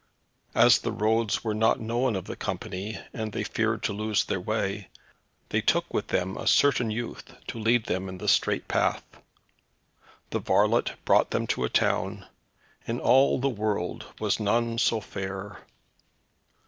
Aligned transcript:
As 0.55 0.79
the 0.79 0.91
roads 0.91 1.43
were 1.43 1.53
not 1.53 1.79
known 1.79 2.15
of 2.15 2.25
the 2.25 2.35
company, 2.35 2.97
and 3.13 3.31
they 3.33 3.43
feared 3.43 3.83
to 3.83 3.93
lose 3.93 4.25
their 4.25 4.39
way, 4.41 4.89
they 5.49 5.61
took 5.61 5.93
with 5.93 6.07
them 6.07 6.37
a 6.37 6.47
certain 6.47 6.89
youth 6.89 7.35
to 7.45 7.59
lead 7.59 7.85
them 7.85 8.09
in 8.09 8.17
the 8.17 8.27
straight 8.27 8.67
path. 8.67 9.03
The 10.31 10.39
varlet 10.39 10.93
brought 11.05 11.29
them 11.29 11.45
to 11.45 11.65
a 11.65 11.69
town; 11.69 12.25
in 12.87 12.99
all 12.99 13.37
the 13.37 13.47
world 13.47 14.07
was 14.19 14.39
none 14.39 14.79
so 14.79 15.01
fair. 15.01 15.59